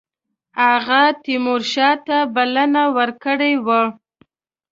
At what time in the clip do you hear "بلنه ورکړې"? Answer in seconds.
2.35-3.53